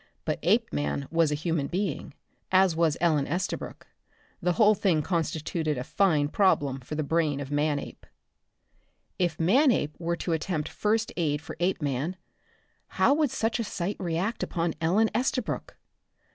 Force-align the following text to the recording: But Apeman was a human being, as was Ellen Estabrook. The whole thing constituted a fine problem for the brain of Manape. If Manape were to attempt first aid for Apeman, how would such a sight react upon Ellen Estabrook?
But 0.25 0.39
Apeman 0.41 1.05
was 1.11 1.31
a 1.31 1.35
human 1.35 1.67
being, 1.67 2.15
as 2.51 2.75
was 2.75 2.97
Ellen 2.99 3.27
Estabrook. 3.27 3.85
The 4.41 4.53
whole 4.53 4.73
thing 4.73 5.03
constituted 5.03 5.77
a 5.77 5.83
fine 5.83 6.27
problem 6.29 6.79
for 6.79 6.95
the 6.95 7.03
brain 7.03 7.39
of 7.39 7.51
Manape. 7.51 8.07
If 9.19 9.39
Manape 9.39 9.95
were 9.99 10.15
to 10.15 10.33
attempt 10.33 10.69
first 10.69 11.13
aid 11.17 11.39
for 11.39 11.55
Apeman, 11.59 12.15
how 12.97 13.13
would 13.13 13.29
such 13.29 13.59
a 13.59 13.63
sight 13.63 13.97
react 13.99 14.41
upon 14.41 14.73
Ellen 14.81 15.11
Estabrook? 15.13 15.77